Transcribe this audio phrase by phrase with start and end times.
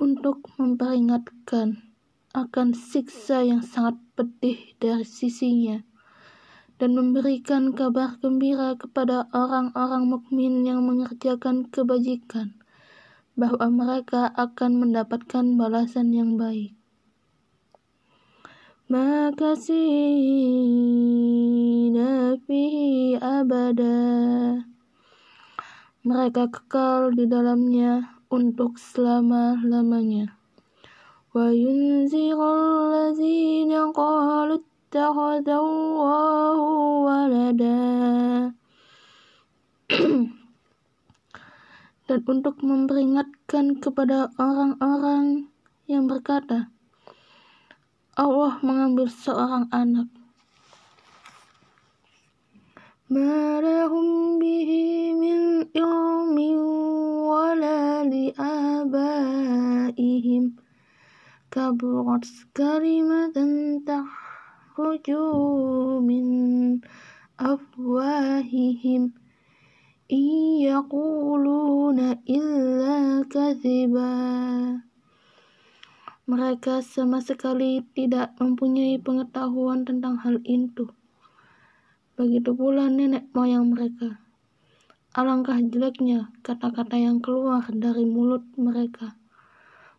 [0.00, 1.84] untuk memperingatkan
[2.32, 5.84] akan siksa yang sangat pedih dari sisinya
[6.80, 12.56] dan memberikan kabar gembira kepada orang-orang mukmin yang mengerjakan kebajikan
[13.36, 16.72] bahwa mereka akan mendapatkan balasan yang baik.
[18.87, 19.59] makasina
[22.47, 23.99] fihi abada.
[26.07, 30.39] Mereka kekal di dalamnya untuk selama-lamanya.
[31.35, 37.83] Wa yunzirul ladzina qalu ittakhadallahu walada.
[42.07, 45.51] Dan untuk memperingatkan kepada orang-orang
[45.91, 46.71] yang berkata
[48.17, 50.09] Allah mengambil seorang anak.
[53.13, 56.57] Marahum bihi min ilmi
[57.29, 59.37] wala liabaihim
[61.53, 62.25] kaburat
[62.57, 65.21] kalimatan tahruju
[66.01, 66.25] min
[67.37, 69.13] afwahihim
[70.09, 71.45] iyaquluna
[72.25, 74.09] illa kadhiba
[76.26, 80.86] mereka sama sekali tidak mempunyai pengetahuan tentang hal itu.
[82.14, 84.22] Begitu pula nenek moyang mereka.
[85.12, 89.18] Alangkah jeleknya kata-kata yang keluar dari mulut mereka.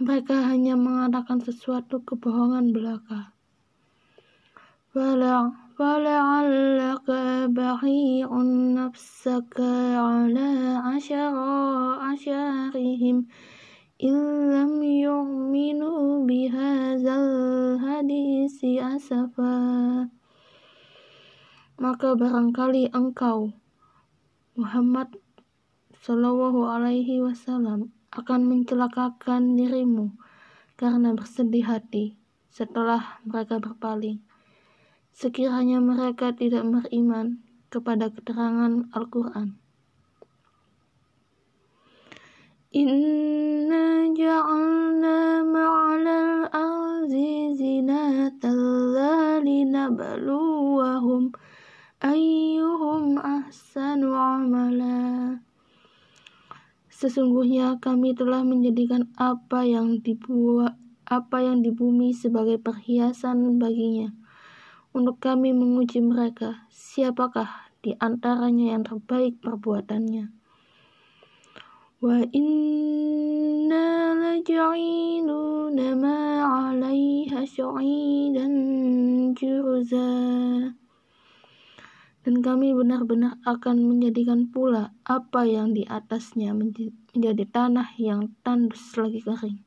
[0.00, 3.34] Mereka hanya mengatakan sesuatu kebohongan belaka.
[5.78, 7.08] فلعلك
[7.50, 8.30] باخع
[8.78, 9.56] نفسك
[10.06, 10.50] على
[10.86, 11.34] عشر
[12.06, 13.16] عشرهم
[13.99, 20.07] illam yu'minu bihazal hadisi asafa
[21.75, 23.51] maka barangkali engkau
[24.55, 25.19] Muhammad
[25.99, 30.15] Shallallahu Alaihi Wasallam akan mencelakakan dirimu
[30.79, 32.15] karena bersedih hati
[32.47, 34.23] setelah mereka berpaling.
[35.11, 39.59] Sekiranya mereka tidak beriman kepada keterangan Al-Quran.
[42.69, 51.33] Inna ja'alna ma'alal arzi zinatan linabluwahum
[51.97, 55.41] ayyuhum ahsanu amala.
[56.93, 60.77] Sesungguhnya kami telah menjadikan apa yang dibuat
[61.09, 64.13] apa yang di bumi sebagai perhiasan baginya.
[64.93, 70.38] Untuk kami menguji mereka, siapakah di antaranya yang terbaik perbuatannya.
[74.39, 76.15] Laja'iluna ma
[76.47, 77.43] 'alaiha
[82.23, 89.19] dan kami benar-benar akan menjadikan pula apa yang di atasnya menjadi tanah yang tandus lagi
[89.19, 89.59] kering.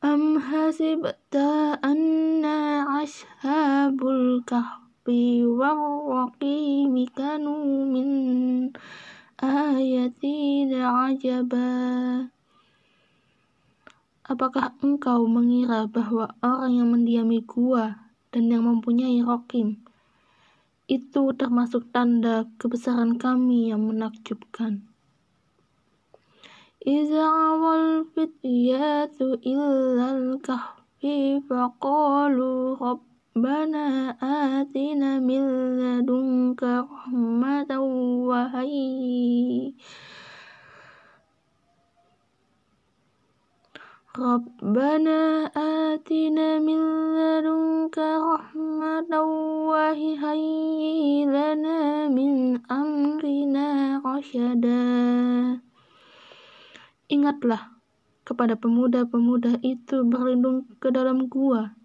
[0.00, 5.76] Am hasibta anna ashabul kahfi wa
[6.08, 8.08] raqimi kanu min
[9.76, 11.68] ayatina ajaba
[14.26, 19.86] Apakah engkau mengira bahwa orang yang mendiami gua dan yang mempunyai rokim
[20.90, 24.82] itu termasuk tanda kebesaran kami yang menakjubkan?
[26.82, 32.78] Iza awal fityatu illal kahfi faqalu
[33.36, 35.44] Rabbana atina min
[35.76, 37.84] ladunka rahmatan
[38.24, 39.76] wa hayyi
[44.16, 46.80] Rabbana atina min
[47.12, 49.28] ladunka rahmatan
[49.68, 51.76] wa hayyi lana
[54.00, 54.80] rasyada.
[57.12, 57.68] Ingatlah
[58.24, 61.76] kepada pemuda-pemuda itu berlindung ke dalam gua.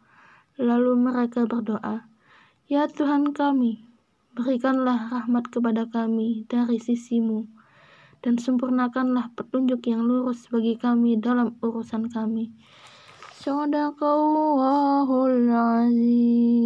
[0.62, 2.06] Lalu mereka berdoa,
[2.70, 3.82] Ya Tuhan kami,
[4.38, 7.50] berikanlah rahmat kepada kami dari sisimu,
[8.22, 12.54] dan sempurnakanlah petunjuk yang lurus bagi kami dalam urusan kami.
[13.42, 16.62] Sadaqallahul azim.